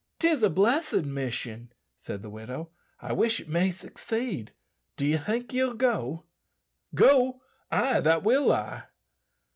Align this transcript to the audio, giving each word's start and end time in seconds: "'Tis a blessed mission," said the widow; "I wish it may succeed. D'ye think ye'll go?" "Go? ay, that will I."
"'Tis 0.17 0.41
a 0.41 0.49
blessed 0.49 1.03
mission," 1.03 1.71
said 1.95 2.23
the 2.23 2.29
widow; 2.31 2.71
"I 3.01 3.13
wish 3.13 3.39
it 3.39 3.47
may 3.47 3.69
succeed. 3.69 4.51
D'ye 4.97 5.15
think 5.19 5.53
ye'll 5.53 5.75
go?" 5.75 6.25
"Go? 6.95 7.43
ay, 7.71 7.99
that 7.99 8.23
will 8.23 8.51
I." 8.51 8.85